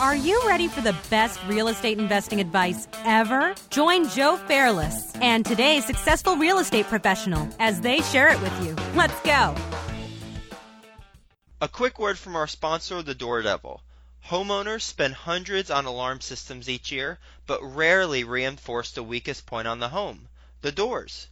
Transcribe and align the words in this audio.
Are 0.00 0.16
you 0.16 0.42
ready 0.44 0.66
for 0.66 0.80
the 0.80 0.96
best 1.08 1.38
real 1.46 1.68
estate 1.68 2.00
investing 2.00 2.40
advice 2.40 2.88
ever? 3.04 3.54
Join 3.70 4.08
Joe 4.08 4.36
Fairless 4.36 5.12
and 5.20 5.46
today's 5.46 5.84
successful 5.84 6.36
real 6.36 6.58
estate 6.58 6.86
professional 6.86 7.48
as 7.60 7.80
they 7.80 8.00
share 8.00 8.28
it 8.28 8.40
with 8.40 8.64
you. 8.64 8.74
Let's 8.96 9.18
go. 9.20 9.54
A 11.60 11.68
quick 11.68 12.00
word 12.00 12.18
from 12.18 12.34
our 12.34 12.48
sponsor, 12.48 13.02
the 13.02 13.14
Door 13.14 13.42
Devil. 13.42 13.82
Homeowners 14.26 14.82
spend 14.82 15.14
hundreds 15.14 15.70
on 15.70 15.84
alarm 15.84 16.20
systems 16.20 16.68
each 16.68 16.90
year, 16.90 17.20
but 17.46 17.62
rarely 17.62 18.24
reinforce 18.24 18.90
the 18.90 19.04
weakest 19.04 19.46
point 19.46 19.68
on 19.68 19.78
the 19.78 19.90
home 19.90 20.28
the 20.60 20.72
doors. 20.72 21.28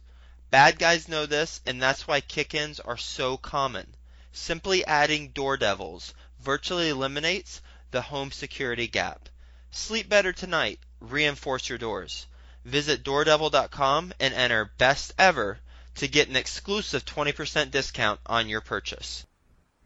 Bad 0.51 0.79
guys 0.79 1.09
know 1.09 1.25
this, 1.25 1.59
and 1.65 1.81
that's 1.81 2.07
why 2.07 2.21
kick 2.21 2.53
ins 2.53 2.79
are 2.79 2.97
so 2.97 3.35
common. 3.35 3.93
Simply 4.31 4.85
adding 4.85 5.29
Door 5.29 5.57
Devils 5.57 6.13
virtually 6.39 6.87
eliminates 6.89 7.61
the 7.93 8.01
home 8.01 8.31
security 8.31 8.87
gap. 8.87 9.29
Sleep 9.71 10.09
better 10.09 10.33
tonight. 10.33 10.79
Reinforce 10.99 11.69
your 11.69 11.77
doors. 11.77 12.27
Visit 12.65 13.03
doordevil.com 13.03 14.13
and 14.19 14.33
enter 14.33 14.71
best 14.77 15.13
ever 15.17 15.59
to 15.95 16.07
get 16.07 16.27
an 16.27 16.35
exclusive 16.35 17.05
20% 17.05 17.71
discount 17.71 18.19
on 18.25 18.49
your 18.49 18.61
purchase. 18.61 19.25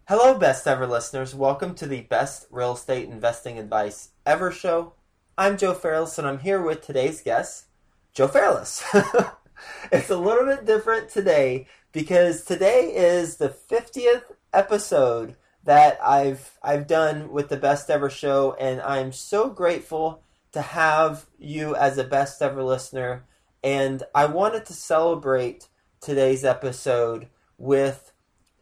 Hello, 0.07 0.37
best 0.37 0.65
ever 0.65 0.87
listeners. 0.87 1.35
Welcome 1.35 1.75
to 1.75 1.85
the 1.85 2.01
best 2.01 2.47
real 2.49 2.73
estate 2.73 3.09
investing 3.09 3.59
advice 3.59 4.09
ever 4.25 4.51
show. 4.51 4.93
I'm 5.37 5.57
Joe 5.57 5.73
Fairless, 5.73 6.17
and 6.17 6.27
I'm 6.27 6.39
here 6.39 6.61
with 6.61 6.85
today's 6.85 7.21
guest, 7.21 7.65
Joe 8.13 8.29
Fairless. 8.29 8.83
it's 9.91 10.09
a 10.09 10.17
little 10.17 10.45
bit 10.45 10.65
different 10.65 11.09
today 11.09 11.67
because 11.91 12.45
today 12.45 12.93
is 12.95 13.35
the 13.35 13.49
50th 13.49 14.23
episode 14.53 15.35
that 15.67 15.99
I've 16.01 16.57
I've 16.63 16.87
done 16.87 17.29
with 17.29 17.49
the 17.49 17.57
best 17.57 17.89
ever 17.89 18.09
show, 18.09 18.55
and 18.57 18.81
I'm 18.81 19.11
so 19.11 19.49
grateful 19.49 20.23
to 20.53 20.61
have 20.61 21.25
you 21.37 21.75
as 21.75 21.97
a 21.97 22.05
best 22.05 22.41
ever 22.41 22.63
listener. 22.63 23.25
And 23.61 24.01
I 24.15 24.27
wanted 24.27 24.65
to 24.67 24.73
celebrate 24.73 25.67
today's 25.99 26.45
episode 26.45 27.27
with 27.57 28.13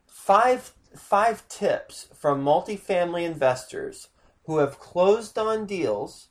five 0.07 0.73
five 0.95 1.47
tips 1.47 2.09
from 2.15 2.43
multifamily 2.43 3.23
investors 3.23 4.07
who 4.45 4.57
have 4.57 4.79
closed 4.79 5.37
on 5.37 5.67
deals 5.67 6.29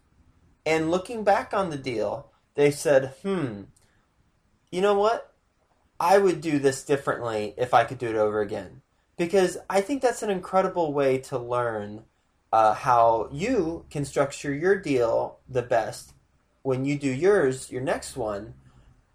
and 0.66 0.90
looking 0.90 1.22
back 1.22 1.54
on 1.54 1.70
the 1.70 1.78
deal, 1.78 2.32
they 2.56 2.72
said, 2.72 3.14
hmm, 3.22 3.62
you 4.72 4.80
know 4.80 4.98
what? 4.98 5.32
I 6.00 6.18
would 6.18 6.40
do 6.40 6.58
this 6.58 6.84
differently 6.84 7.54
if 7.56 7.72
I 7.74 7.84
could 7.84 7.98
do 7.98 8.08
it 8.08 8.16
over 8.16 8.40
again 8.40 8.80
because 9.16 9.58
I 9.68 9.80
think 9.80 10.02
that's 10.02 10.22
an 10.22 10.30
incredible 10.30 10.92
way 10.92 11.18
to 11.18 11.38
learn 11.38 12.02
uh, 12.52 12.74
how 12.74 13.28
you 13.32 13.84
can 13.90 14.04
structure 14.04 14.54
your 14.54 14.76
deal 14.76 15.38
the 15.48 15.62
best 15.62 16.14
when 16.62 16.84
you 16.84 16.98
do 16.98 17.10
yours, 17.10 17.70
your 17.70 17.82
next 17.82 18.16
one. 18.16 18.54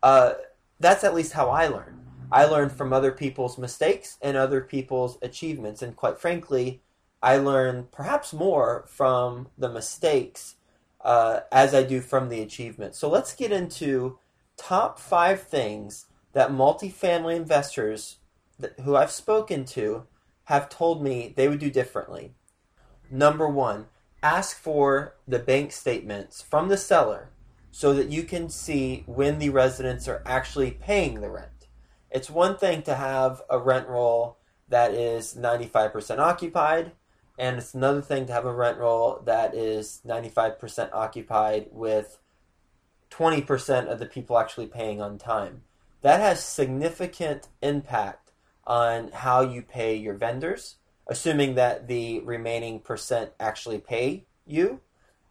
Uh, 0.04 0.34
that's 0.80 1.04
at 1.04 1.16
least 1.16 1.34
how 1.34 1.50
I 1.50 1.68
learn. 1.68 2.00
I 2.32 2.46
learn 2.46 2.70
from 2.70 2.94
other 2.94 3.12
people's 3.12 3.58
mistakes 3.58 4.18
and 4.22 4.38
other 4.38 4.62
people's 4.62 5.18
achievements, 5.22 5.82
and 5.82 5.96
quite 5.96 6.20
frankly, 6.20 6.82
I 7.22 7.38
learn 7.38 7.88
perhaps 7.92 8.34
more 8.34 8.86
from 8.88 9.48
the 9.58 9.70
mistakes 9.70 10.56
uh, 11.02 11.42
as 11.52 11.74
I 11.74 11.84
do 11.84 12.02
from 12.02 12.30
the 12.30 12.42
achievements. 12.42 12.98
So 12.98 13.10
let's 13.10 13.36
get 13.36 13.52
into 13.52 14.20
top 14.58 15.00
five 15.00 15.42
things 15.42 16.06
that 16.34 16.52
multifamily 16.52 17.36
investors 17.36 18.18
who 18.84 18.96
I've 18.96 19.12
spoken 19.12 19.66
to 19.66 20.06
have 20.46 20.70
told 20.70 21.04
me 21.04 21.34
they 21.36 21.48
would 21.48 21.60
do 21.60 21.70
differently. 21.70 22.34
Number 23.12 23.48
one, 23.48 23.88
ask 24.22 24.58
for 24.58 25.16
the 25.28 25.40
bank 25.40 25.72
statements 25.72 26.42
from 26.42 26.70
the 26.70 26.78
seller 26.78 27.30
so 27.72 27.94
that 27.94 28.10
you 28.10 28.24
can 28.24 28.50
see 28.50 29.04
when 29.06 29.40
the 29.40 29.50
residents 29.50 30.08
are 30.08 30.24
actually 30.26 30.72
paying 30.72 31.22
the 31.22 31.30
rent. 31.30 31.68
It's 32.12 32.30
one 32.30 32.58
thing 32.58 32.82
to 32.84 32.96
have 32.96 33.42
a 33.50 33.60
rent 33.60 33.88
roll 33.88 34.38
that 34.68 34.94
is 34.94 35.36
95% 35.36 36.20
occupied, 36.20 36.92
and 37.38 37.58
it's 37.58 37.74
another 37.74 38.02
thing 38.02 38.26
to 38.26 38.34
have 38.34 38.46
a 38.46 38.54
rent 38.54 38.78
roll 38.78 39.22
that 39.26 39.56
is 39.56 40.02
95% 40.06 40.90
occupied 40.94 41.68
with 41.72 42.20
20% 43.12 43.88
of 43.88 44.00
the 44.00 44.06
people 44.06 44.38
actually 44.38 44.68
paying 44.68 45.02
on 45.02 45.18
time. 45.18 45.62
That 46.02 46.20
has 46.20 46.44
significant 46.44 47.48
impact 47.62 48.29
on 48.70 49.10
how 49.12 49.42
you 49.42 49.64
pay 49.64 49.96
your 49.96 50.14
vendors, 50.14 50.76
assuming 51.08 51.56
that 51.56 51.88
the 51.88 52.20
remaining 52.20 52.80
percent 52.80 53.32
actually 53.40 53.80
pay 53.80 54.26
you. 54.46 54.80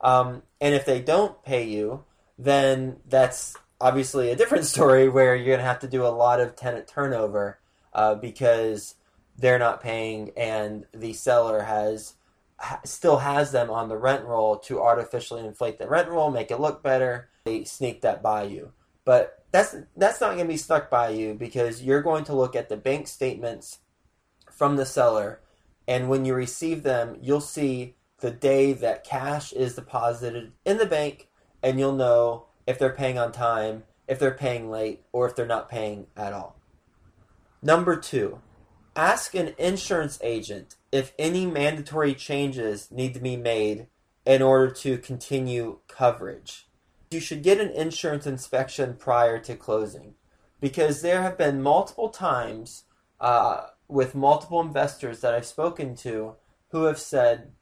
Um, 0.01 0.43
and 0.61 0.75
if 0.75 0.85
they 0.85 1.01
don't 1.01 1.43
pay 1.45 1.65
you, 1.65 2.05
then 2.37 2.97
that's 3.09 3.57
obviously 3.81 4.31
a 4.31 4.37
different 4.37 4.65
story 4.75 5.09
where 5.09 5.37
you're 5.37 5.47
going 5.47 5.59
to 5.59 5.65
have 5.65 5.79
to 5.79 5.89
do 5.89 6.05
a 6.05 6.09
lot 6.09 6.41
of 6.41 6.57
tenant 6.57 6.89
turnover 6.89 7.61
uh, 7.93 8.17
because 8.17 8.97
they're 9.39 9.59
not 9.59 9.81
paying 9.81 10.33
and 10.37 10.85
the 10.93 11.13
seller 11.13 11.63
has 11.63 12.15
still 12.85 13.19
has 13.19 13.53
them 13.53 13.71
on 13.71 13.89
the 13.89 13.97
rent 13.97 14.25
roll 14.25 14.59
to 14.59 14.81
artificially 14.81 15.45
inflate 15.45 15.79
the 15.79 15.89
rent 15.89 16.09
roll, 16.09 16.29
make 16.29 16.51
it 16.51 16.59
look 16.59 16.83
better. 16.83 17.29
They 17.45 17.63
sneak 17.63 18.01
that 18.03 18.21
by 18.21 18.45
you. 18.45 18.73
But 19.09 19.43
that's 19.53 19.75
that's 19.97 20.21
not 20.21 20.35
going 20.35 20.45
to 20.47 20.53
be 20.53 20.59
stuck 20.59 20.91
by 20.91 21.09
you 21.09 21.33
because 21.33 21.83
you're 21.83 22.03
going 22.03 22.25
to 22.25 22.37
look 22.37 22.55
at 22.55 22.69
the 22.69 22.77
bank 22.77 23.09
statements 23.09 23.79
from 24.53 24.77
the 24.77 24.85
seller. 24.85 25.41
And 25.87 26.11
when 26.11 26.27
you 26.27 26.35
receive 26.35 26.83
them 26.83 27.17
you'll 27.23 27.41
see 27.41 27.97
the 28.21 28.31
day 28.31 28.75
that 28.75 29.05
cash 29.05 29.55
is 29.55 29.77
deposited 29.77 30.53
in 30.67 30.77
the 30.77 30.85
bank 30.85 31.29
and 31.63 31.79
you'll 31.79 31.95
know 31.95 32.49
if 32.67 32.79
they're 32.79 32.93
paying 32.93 33.17
on 33.17 33.33
time 33.33 33.85
if 34.07 34.19
they're 34.19 34.31
paying 34.31 34.71
late 34.71 35.05
or 35.11 35.27
if 35.27 35.35
they're 35.35 35.47
not 35.47 35.71
paying 35.71 36.09
at 36.15 36.35
all. 36.35 36.61
Number 37.63 37.97
2 37.97 38.39
ask 38.95 39.35
an 39.35 39.55
insurance 39.57 40.19
agent 40.23 40.77
if 40.93 41.15
any 41.19 41.47
mandatory 41.47 42.13
changes 42.13 42.91
need 42.91 43.15
to 43.15 43.21
be 43.21 43.39
made 43.39 43.87
in 44.27 44.43
order 44.43 44.71
to 44.71 44.99
continue 44.99 45.79
coverage 45.89 46.68
you 47.11 47.21
should 47.21 47.43
get 47.43 47.61
an 47.61 47.71
insurance 47.71 48.27
inspection 48.27 48.95
prior 48.95 49.39
to 49.39 49.57
closing 49.57 50.15
because 50.61 51.03
there 51.03 51.23
have 51.23 51.39
been 51.39 51.63
multiple 51.63 52.09
times 52.09 52.85
uh, 53.21 53.67
with 53.89 54.15
multiple 54.15 54.61
investors 54.61 55.21
that 55.21 55.35
I've 55.35 55.47
spoken 55.47 55.95
to 55.97 56.35
who 56.71 56.85
have 56.85 56.99
said 56.99 57.53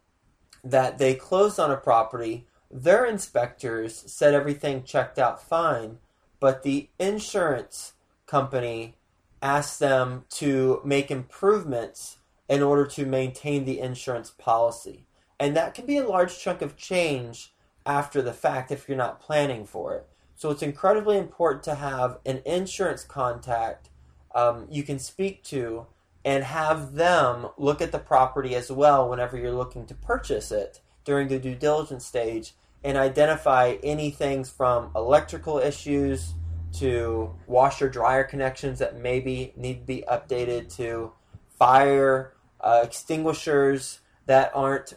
that 0.64 0.98
they 0.98 1.14
closed 1.14 1.60
on 1.60 1.70
a 1.70 1.76
property, 1.76 2.46
their 2.70 3.06
inspectors 3.06 4.02
said 4.06 4.34
everything 4.34 4.82
checked 4.82 5.18
out 5.18 5.42
fine, 5.42 5.98
but 6.40 6.62
the 6.62 6.88
insurance 6.98 7.92
company 8.26 8.96
asked 9.40 9.78
them 9.78 10.24
to 10.30 10.80
make 10.84 11.10
improvements 11.10 12.18
in 12.48 12.62
order 12.62 12.86
to 12.86 13.06
maintain 13.06 13.64
the 13.64 13.80
insurance 13.80 14.30
policy. 14.30 15.06
And 15.38 15.56
that 15.56 15.74
can 15.74 15.86
be 15.86 15.98
a 15.98 16.08
large 16.08 16.38
chunk 16.38 16.62
of 16.62 16.76
change 16.76 17.52
after 17.86 18.20
the 18.20 18.32
fact 18.32 18.70
if 18.70 18.88
you're 18.88 18.98
not 18.98 19.20
planning 19.20 19.64
for 19.64 19.94
it. 19.94 20.06
So 20.34 20.50
it's 20.50 20.62
incredibly 20.62 21.16
important 21.16 21.62
to 21.64 21.76
have 21.76 22.18
an 22.26 22.42
insurance 22.44 23.04
contact 23.04 23.88
um, 24.36 24.66
you 24.70 24.82
can 24.82 24.98
speak 24.98 25.42
to 25.44 25.86
and 26.24 26.44
have 26.44 26.94
them 26.94 27.48
look 27.56 27.80
at 27.80 27.90
the 27.90 27.98
property 27.98 28.54
as 28.54 28.70
well 28.70 29.08
whenever 29.08 29.38
you're 29.38 29.50
looking 29.50 29.86
to 29.86 29.94
purchase 29.94 30.52
it 30.52 30.80
during 31.04 31.28
the 31.28 31.38
due 31.38 31.54
diligence 31.54 32.04
stage 32.04 32.52
and 32.84 32.98
identify 32.98 33.76
any 33.82 34.10
things 34.10 34.50
from 34.50 34.90
electrical 34.94 35.58
issues 35.58 36.34
to 36.74 37.34
washer 37.46 37.88
dryer 37.88 38.24
connections 38.24 38.78
that 38.78 39.00
maybe 39.00 39.54
need 39.56 39.80
to 39.80 39.86
be 39.86 40.04
updated 40.10 40.74
to 40.76 41.10
fire 41.58 42.34
uh, 42.60 42.80
extinguishers 42.84 44.00
that 44.26 44.50
aren't 44.54 44.94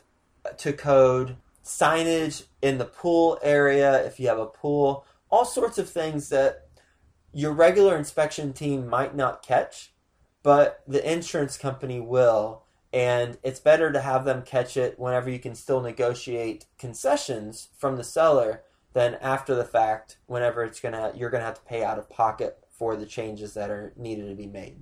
to 0.58 0.74
code 0.74 1.38
signage 1.70 2.46
in 2.64 2.80
the 2.80 2.86
pool 2.86 3.38
area 3.44 4.04
if 4.04 4.20
you 4.20 4.28
have 4.28 4.40
a 4.40 4.46
pool, 4.48 5.06
all 5.30 5.46
sorts 5.46 5.78
of 5.78 5.88
things 5.88 6.30
that 6.30 6.68
your 7.32 7.54
regular 7.54 7.96
inspection 7.96 8.54
team 8.54 8.88
might 8.88 9.16
not 9.16 9.44
catch, 9.44 9.94
but 10.42 10.82
the 10.88 11.12
insurance 11.12 11.58
company 11.58 12.00
will. 12.00 12.64
And 12.92 13.38
it's 13.44 13.60
better 13.60 13.92
to 13.92 14.02
have 14.02 14.26
them 14.26 14.42
catch 14.42 14.76
it 14.76 14.98
whenever 14.98 15.30
you 15.30 15.38
can 15.38 15.54
still 15.54 15.80
negotiate 15.80 16.66
concessions 16.80 17.70
from 17.78 17.98
the 17.98 18.04
seller 18.04 18.64
than 18.94 19.14
after 19.22 19.54
the 19.54 19.64
fact 19.64 20.18
whenever 20.26 20.64
it's 20.64 20.80
gonna 20.80 21.14
you're 21.16 21.30
gonna 21.30 21.44
have 21.44 21.60
to 21.60 21.70
pay 21.70 21.84
out 21.84 22.00
of 22.00 22.10
pocket 22.10 22.58
for 22.72 22.96
the 22.96 23.06
changes 23.06 23.54
that 23.54 23.70
are 23.70 23.94
needed 23.96 24.28
to 24.28 24.36
be 24.36 24.48
made. 24.48 24.82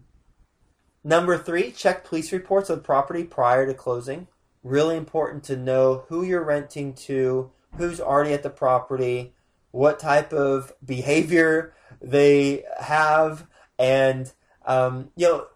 Number 1.04 1.38
three, 1.38 1.72
check 1.72 2.06
police 2.06 2.32
reports 2.32 2.70
of 2.70 2.82
property 2.82 3.26
prior 3.26 3.66
to 3.66 3.74
closing 3.74 4.28
really 4.64 4.98
important 4.98 5.44
to 5.46 5.58
know 5.58 6.06
who 6.08 6.24
you're 6.24 6.44
renting 6.44 6.94
to, 6.94 7.52
who's 7.78 8.00
already 8.00 8.34
at 8.34 8.44
the 8.44 8.50
property, 8.50 9.34
what 9.72 10.00
type 10.00 10.34
of 10.34 10.74
behavior 10.84 11.74
they 12.02 12.64
have, 12.80 13.48
and 13.78 14.34
um, 14.66 15.10
you 15.16 15.28
know 15.28 15.48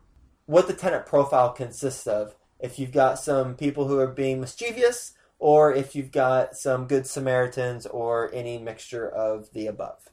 what 0.45 0.67
the 0.67 0.73
tenant 0.73 1.05
profile 1.05 1.51
consists 1.51 2.07
of. 2.07 2.35
If 2.59 2.77
you've 2.77 2.91
got 2.91 3.19
some 3.19 3.55
people 3.55 3.87
who 3.87 3.99
are 3.99 4.07
being 4.07 4.39
mischievous, 4.39 5.13
or 5.39 5.73
if 5.73 5.95
you've 5.95 6.11
got 6.11 6.55
some 6.55 6.85
good 6.85 7.07
Samaritans 7.07 7.87
or 7.87 8.31
any 8.31 8.59
mixture 8.59 9.09
of 9.09 9.51
the 9.53 9.65
above. 9.65 10.09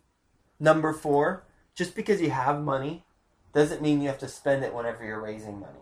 Number 0.59 0.95
four, 0.95 1.45
just 1.75 1.95
because 1.95 2.23
you 2.23 2.31
have 2.31 2.63
money 2.63 3.05
doesn't 3.53 3.83
mean 3.83 4.01
you 4.01 4.09
have 4.09 4.19
to 4.19 4.29
spend 4.29 4.65
it 4.65 4.75
whenever 4.75 5.05
you're 5.05 5.21
raising 5.21 5.61
money. 5.61 5.79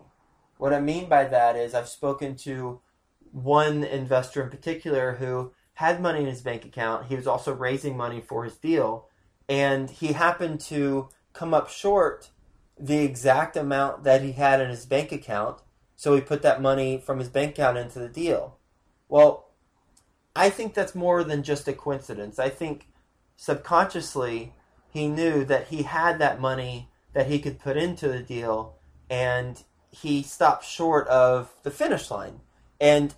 What 0.57 0.73
I 0.73 0.81
mean 0.81 1.07
by 1.07 1.23
that 1.25 1.55
is 1.55 1.73
I've 1.73 1.87
spoken 1.87 2.35
to 2.37 2.81
one 3.43 3.83
investor 3.83 4.41
in 4.41 4.49
particular 4.49 5.15
who 5.15 5.51
had 5.75 6.01
money 6.01 6.21
in 6.21 6.25
his 6.25 6.41
bank 6.41 6.65
account. 6.65 7.05
He 7.05 7.15
was 7.15 7.27
also 7.27 7.53
raising 7.53 7.95
money 7.95 8.19
for 8.19 8.43
his 8.43 8.57
deal, 8.57 9.07
and 9.47 9.89
he 9.89 10.13
happened 10.13 10.59
to 10.61 11.09
come 11.33 11.53
up 11.53 11.69
short 11.69 12.29
the 12.79 12.97
exact 12.97 13.55
amount 13.55 14.03
that 14.03 14.23
he 14.23 14.31
had 14.33 14.59
in 14.59 14.69
his 14.69 14.85
bank 14.85 15.11
account. 15.11 15.61
So 15.95 16.15
he 16.15 16.21
put 16.21 16.41
that 16.41 16.61
money 16.61 16.97
from 16.97 17.19
his 17.19 17.29
bank 17.29 17.51
account 17.51 17.77
into 17.77 17.99
the 17.99 18.09
deal. 18.09 18.57
Well, 19.09 19.49
I 20.35 20.49
think 20.49 20.73
that's 20.73 20.93
more 20.93 21.23
than 21.23 21.43
just 21.43 21.67
a 21.67 21.73
coincidence. 21.73 22.37
I 22.37 22.49
think 22.49 22.87
subconsciously 23.35 24.53
he 24.89 25.07
knew 25.07 25.43
that 25.45 25.67
he 25.67 25.83
had 25.83 26.19
that 26.19 26.39
money 26.39 26.89
that 27.13 27.27
he 27.27 27.39
could 27.39 27.59
put 27.59 27.77
into 27.77 28.07
the 28.07 28.19
deal 28.19 28.75
and 29.09 29.63
he 29.89 30.21
stopped 30.21 30.65
short 30.65 31.07
of 31.07 31.53
the 31.63 31.71
finish 31.71 32.11
line. 32.11 32.41
And 32.79 33.15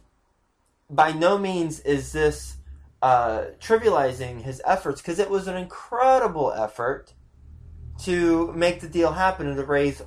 by 0.90 1.12
no 1.12 1.38
means 1.38 1.80
is 1.82 2.12
this 2.12 2.58
uh, 3.02 3.46
trivializing 3.60 4.42
his 4.42 4.62
efforts 4.66 5.02
because 5.02 5.20
it 5.20 5.30
was 5.30 5.48
an 5.48 5.56
incredible 5.56 6.52
effort 6.52 7.14
to 8.04 8.52
make 8.54 8.82
the 8.82 8.90
deal 8.90 9.14
happen 9.14 9.48
and 9.48 9.56
to 9.56 9.66
raise 9.66 10.02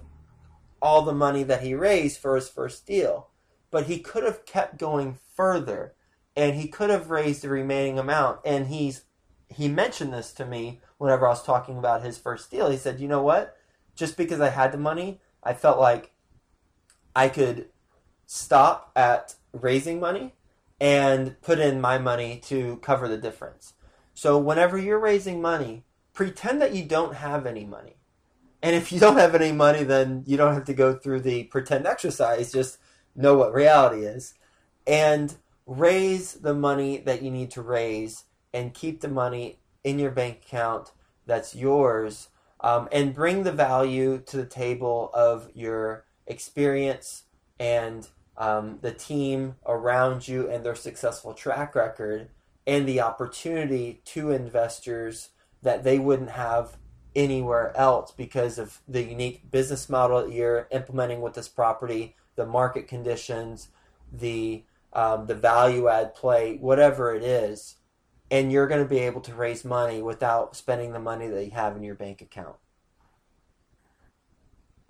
all 0.80 1.02
the 1.02 1.12
money 1.12 1.42
that 1.44 1.62
he 1.62 1.74
raised 1.74 2.18
for 2.18 2.34
his 2.34 2.48
first 2.48 2.86
deal. 2.86 3.28
But 3.70 3.86
he 3.86 3.98
could 3.98 4.24
have 4.24 4.44
kept 4.44 4.78
going 4.78 5.18
further 5.34 5.94
and 6.36 6.56
he 6.56 6.68
could 6.68 6.90
have 6.90 7.10
raised 7.10 7.42
the 7.42 7.48
remaining 7.48 7.98
amount. 7.98 8.40
And 8.44 8.66
he's 8.66 9.04
he 9.48 9.68
mentioned 9.68 10.14
this 10.14 10.32
to 10.32 10.46
me 10.46 10.80
whenever 10.96 11.26
I 11.26 11.30
was 11.30 11.42
talking 11.42 11.76
about 11.76 12.02
his 12.02 12.16
first 12.16 12.50
deal. 12.50 12.70
He 12.70 12.78
said, 12.78 13.00
"You 13.00 13.08
know 13.08 13.22
what? 13.22 13.56
Just 13.94 14.16
because 14.16 14.40
I 14.40 14.48
had 14.48 14.72
the 14.72 14.78
money, 14.78 15.20
I 15.42 15.52
felt 15.52 15.78
like 15.78 16.12
I 17.14 17.28
could 17.28 17.68
stop 18.26 18.90
at 18.96 19.34
raising 19.52 20.00
money 20.00 20.34
and 20.82 21.40
put 21.42 21.60
in 21.60 21.80
my 21.80 21.96
money 21.96 22.40
to 22.44 22.76
cover 22.78 23.06
the 23.06 23.16
difference. 23.16 23.74
So 24.14 24.36
whenever 24.36 24.76
you're 24.76 24.98
raising 24.98 25.40
money, 25.40 25.84
pretend 26.12 26.60
that 26.60 26.74
you 26.74 26.84
don't 26.84 27.14
have 27.14 27.46
any 27.46 27.64
money. 27.64 27.98
And 28.64 28.74
if 28.74 28.90
you 28.90 28.98
don't 28.98 29.16
have 29.16 29.36
any 29.36 29.52
money, 29.52 29.84
then 29.84 30.24
you 30.26 30.36
don't 30.36 30.54
have 30.54 30.64
to 30.64 30.74
go 30.74 30.96
through 30.96 31.20
the 31.20 31.44
pretend 31.44 31.86
exercise. 31.86 32.50
Just 32.50 32.78
know 33.14 33.36
what 33.36 33.54
reality 33.54 34.04
is. 34.04 34.34
And 34.84 35.32
raise 35.66 36.34
the 36.34 36.52
money 36.52 36.98
that 36.98 37.22
you 37.22 37.30
need 37.30 37.52
to 37.52 37.62
raise 37.62 38.24
and 38.52 38.74
keep 38.74 39.02
the 39.02 39.08
money 39.08 39.60
in 39.84 40.00
your 40.00 40.10
bank 40.10 40.42
account 40.44 40.90
that's 41.26 41.54
yours. 41.54 42.28
Um, 42.58 42.88
and 42.90 43.14
bring 43.14 43.44
the 43.44 43.52
value 43.52 44.20
to 44.26 44.36
the 44.36 44.46
table 44.46 45.10
of 45.14 45.48
your 45.54 46.06
experience 46.26 47.22
and 47.60 48.08
um, 48.36 48.78
the 48.82 48.92
team 48.92 49.56
around 49.66 50.26
you 50.26 50.48
and 50.48 50.64
their 50.64 50.74
successful 50.74 51.34
track 51.34 51.74
record 51.74 52.28
and 52.66 52.86
the 52.86 53.00
opportunity 53.00 54.00
to 54.04 54.30
investors 54.30 55.30
that 55.62 55.84
they 55.84 55.98
wouldn't 55.98 56.30
have 56.30 56.76
anywhere 57.14 57.76
else 57.76 58.12
because 58.12 58.58
of 58.58 58.80
the 58.88 59.02
unique 59.02 59.50
business 59.50 59.88
model 59.88 60.22
that 60.22 60.32
you're 60.32 60.66
implementing 60.70 61.20
with 61.20 61.34
this 61.34 61.48
property, 61.48 62.16
the 62.36 62.46
market 62.46 62.88
conditions, 62.88 63.68
the 64.12 64.64
um, 64.94 65.26
the 65.26 65.34
value 65.34 65.88
add 65.88 66.14
play, 66.14 66.58
whatever 66.58 67.14
it 67.14 67.22
is, 67.22 67.76
and 68.30 68.52
you're 68.52 68.66
going 68.66 68.82
to 68.82 68.88
be 68.88 68.98
able 68.98 69.22
to 69.22 69.34
raise 69.34 69.64
money 69.64 70.02
without 70.02 70.54
spending 70.54 70.92
the 70.92 70.98
money 70.98 71.28
that 71.28 71.44
you 71.44 71.50
have 71.52 71.76
in 71.76 71.82
your 71.82 71.94
bank 71.94 72.20
account. 72.20 72.56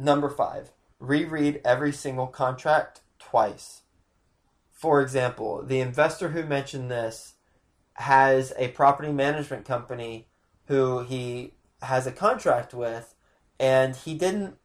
Number 0.00 0.28
five, 0.28 0.72
reread 0.98 1.60
every 1.64 1.92
single 1.92 2.26
contract 2.26 3.01
twice. 3.30 3.82
For 4.70 5.00
example, 5.00 5.62
the 5.64 5.80
investor 5.80 6.30
who 6.30 6.44
mentioned 6.44 6.90
this 6.90 7.34
has 7.94 8.52
a 8.58 8.68
property 8.68 9.12
management 9.12 9.64
company 9.64 10.28
who 10.66 11.00
he 11.00 11.54
has 11.82 12.06
a 12.06 12.12
contract 12.12 12.72
with, 12.74 13.14
and 13.60 13.94
he 13.94 14.14
didn't 14.14 14.56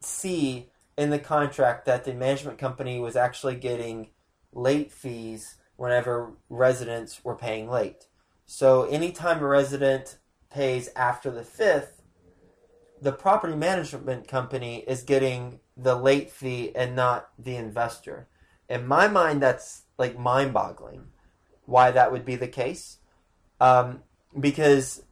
see 0.00 0.70
in 0.96 1.10
the 1.10 1.18
contract 1.18 1.84
that 1.86 2.04
the 2.04 2.14
management 2.14 2.58
company 2.58 2.98
was 2.98 3.16
actually 3.16 3.56
getting 3.56 4.08
late 4.52 4.90
fees 4.90 5.56
whenever 5.76 6.32
residents 6.48 7.24
were 7.24 7.36
paying 7.36 7.68
late. 7.68 8.06
So 8.46 8.84
anytime 8.84 9.40
a 9.40 9.46
resident 9.46 10.18
pays 10.50 10.88
after 10.96 11.30
the 11.30 11.44
fifth, 11.44 11.99
the 13.00 13.12
property 13.12 13.56
management 13.56 14.28
company 14.28 14.84
is 14.86 15.02
getting 15.02 15.60
the 15.76 15.94
late 15.94 16.30
fee 16.30 16.74
and 16.74 16.94
not 16.94 17.30
the 17.38 17.56
investor. 17.56 18.28
In 18.68 18.86
my 18.86 19.08
mind, 19.08 19.42
that's 19.42 19.82
like 19.98 20.18
mind 20.18 20.52
boggling 20.52 21.06
why 21.66 21.90
that 21.90 22.12
would 22.12 22.24
be 22.24 22.36
the 22.36 22.48
case. 22.48 22.98
Um, 23.60 24.02
because 24.38 25.02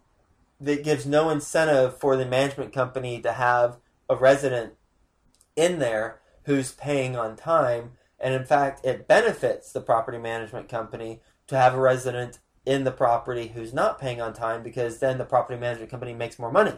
it 0.64 0.84
gives 0.84 1.06
no 1.06 1.30
incentive 1.30 1.98
for 1.98 2.16
the 2.16 2.26
management 2.26 2.72
company 2.72 3.20
to 3.20 3.32
have 3.32 3.78
a 4.08 4.16
resident 4.16 4.74
in 5.56 5.78
there 5.78 6.20
who's 6.44 6.72
paying 6.72 7.16
on 7.16 7.36
time. 7.36 7.92
And 8.18 8.34
in 8.34 8.44
fact, 8.44 8.84
it 8.84 9.06
benefits 9.06 9.72
the 9.72 9.80
property 9.80 10.18
management 10.18 10.68
company 10.68 11.20
to 11.46 11.56
have 11.56 11.74
a 11.74 11.80
resident 11.80 12.38
in 12.66 12.84
the 12.84 12.90
property 12.90 13.48
who's 13.48 13.72
not 13.72 14.00
paying 14.00 14.20
on 14.20 14.34
time 14.34 14.62
because 14.62 14.98
then 14.98 15.18
the 15.18 15.24
property 15.24 15.58
management 15.58 15.90
company 15.90 16.12
makes 16.12 16.38
more 16.38 16.50
money. 16.50 16.74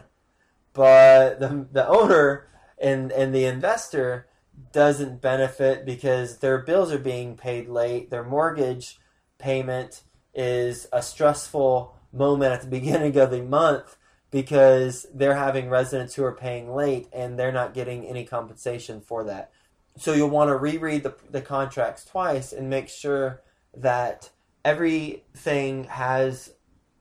But 0.73 1.39
the, 1.39 1.67
the 1.71 1.87
owner 1.87 2.47
and 2.77 3.11
and 3.11 3.33
the 3.33 3.45
investor 3.45 4.27
doesn't 4.71 5.21
benefit 5.21 5.85
because 5.85 6.37
their 6.37 6.59
bills 6.59 6.91
are 6.91 6.99
being 6.99 7.35
paid 7.35 7.67
late. 7.67 8.09
Their 8.09 8.23
mortgage 8.23 8.99
payment 9.37 10.03
is 10.33 10.87
a 10.93 11.01
stressful 11.01 11.95
moment 12.13 12.53
at 12.53 12.61
the 12.61 12.67
beginning 12.79 13.17
of 13.17 13.31
the 13.31 13.41
month 13.41 13.97
because 14.29 15.05
they're 15.13 15.35
having 15.35 15.69
residents 15.69 16.15
who 16.15 16.23
are 16.23 16.35
paying 16.35 16.73
late 16.73 17.07
and 17.11 17.37
they're 17.37 17.51
not 17.51 17.73
getting 17.73 18.05
any 18.05 18.25
compensation 18.25 19.01
for 19.01 19.25
that. 19.25 19.51
So 19.97 20.13
you'll 20.13 20.29
want 20.29 20.49
to 20.49 20.55
reread 20.55 21.03
the, 21.03 21.15
the 21.29 21.41
contracts 21.41 22.05
twice 22.05 22.53
and 22.53 22.69
make 22.69 22.87
sure 22.87 23.41
that 23.75 24.29
everything 24.63 25.83
has 25.85 26.53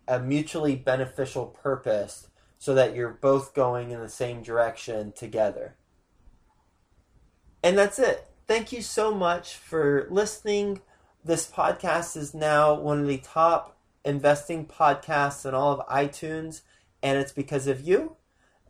a 0.08 0.18
mutually 0.18 0.74
beneficial 0.74 1.46
purpose 1.46 2.26
so 2.60 2.74
that 2.74 2.94
you're 2.94 3.08
both 3.08 3.54
going 3.54 3.90
in 3.90 4.00
the 4.00 4.08
same 4.08 4.42
direction 4.42 5.12
together. 5.12 5.74
And 7.62 7.76
that's 7.76 7.98
it. 7.98 8.28
Thank 8.46 8.70
you 8.70 8.82
so 8.82 9.14
much 9.14 9.56
for 9.56 10.06
listening. 10.10 10.82
This 11.24 11.50
podcast 11.50 12.18
is 12.18 12.34
now 12.34 12.74
one 12.74 13.00
of 13.00 13.06
the 13.06 13.16
top 13.16 13.78
investing 14.04 14.66
podcasts 14.66 15.48
in 15.48 15.54
all 15.54 15.72
of 15.72 15.86
iTunes, 15.88 16.60
and 17.02 17.18
it's 17.18 17.32
because 17.32 17.66
of 17.66 17.80
you. 17.80 18.16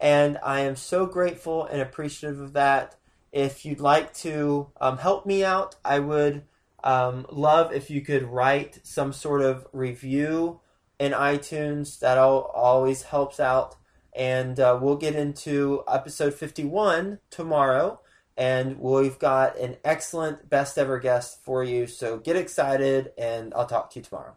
And 0.00 0.38
I 0.44 0.61
am 0.61 0.76
so 0.76 1.04
grateful 1.04 1.66
and 1.66 1.82
appreciative 1.82 2.40
of 2.40 2.52
that. 2.52 2.94
If 3.32 3.64
you'd 3.64 3.80
like 3.80 4.14
to 4.14 4.68
um, 4.80 4.99
help 4.99 5.26
me 5.26 5.44
out, 5.44 5.75
I 5.85 5.99
would 5.99 6.44
um, 6.85 7.26
love 7.28 7.73
if 7.73 7.90
you 7.90 8.02
could 8.02 8.23
write 8.23 8.78
some 8.85 9.12
sort 9.12 9.42
of 9.42 9.66
review 9.73 10.61
in 11.00 11.11
iTunes. 11.11 11.99
That 11.99 12.18
always 12.18 13.02
helps 13.02 13.40
out 13.40 13.75
and 14.14 14.59
uh, 14.59 14.79
we'll 14.81 14.97
get 14.97 15.14
into 15.14 15.83
episode 15.88 16.35
51 16.35 17.19
tomorrow. 17.31 18.00
And 18.37 18.79
we've 18.79 19.19
got 19.19 19.59
an 19.59 19.76
excellent 19.85 20.49
best 20.49 20.79
ever 20.79 20.99
guest 20.99 21.45
for 21.45 21.62
you. 21.62 21.87
So 21.87 22.19
get 22.19 22.37
excited, 22.37 23.12
and 23.19 23.52
I'll 23.55 23.67
talk 23.67 23.90
to 23.90 23.99
you 23.99 24.05
tomorrow. 24.05 24.37